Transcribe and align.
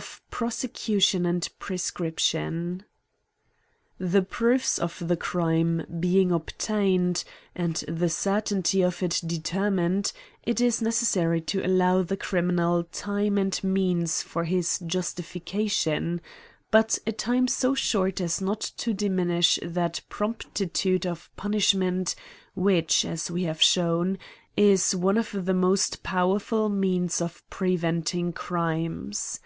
Of 0.00 0.22
Frosecution 0.30 1.26
and 1.28 1.46
Prescription, 1.58 2.86
THE 3.98 4.22
proofs 4.22 4.78
of 4.78 5.06
the 5.06 5.18
crime 5.18 5.84
being 6.00 6.32
obtained, 6.32 7.24
and 7.54 7.74
the 7.86 8.08
certainty 8.08 8.80
of 8.82 9.02
it 9.02 9.20
determined, 9.26 10.12
it 10.44 10.62
is 10.62 10.80
necessary 10.80 11.42
to 11.42 11.62
allow 11.62 12.02
the 12.02 12.16
criminal 12.16 12.84
time 12.84 13.36
and 13.36 13.62
means 13.62 14.22
for 14.22 14.44
his 14.44 14.78
justifica 14.78 15.70
tion; 15.70 16.22
but 16.70 16.98
a 17.06 17.12
time 17.12 17.46
so 17.46 17.74
short 17.74 18.18
as 18.18 18.40
not 18.40 18.62
to 18.78 18.94
diminish 18.94 19.58
that 19.62 20.00
promptitude 20.08 21.04
of 21.06 21.28
punishment, 21.36 22.14
which^ 22.56 23.04
as 23.04 23.30
we 23.30 23.42
have 23.42 23.60
shewn, 23.60 24.16
is 24.56 24.96
one 24.96 25.18
of 25.18 25.44
the 25.44 25.52
most 25.52 26.02
powerful 26.02 26.70
means 26.70 27.20
of 27.20 27.42
pre 27.50 27.76
ventmg 27.76 28.34
crimes. 28.34 29.38